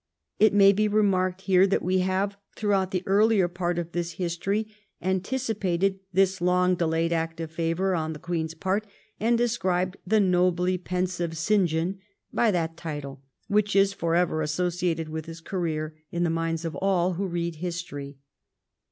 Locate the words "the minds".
16.23-16.65